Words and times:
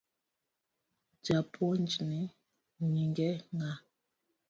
Japuonjni 1.25 2.19
nyinge 2.91 3.29
ng’a? 3.57 3.71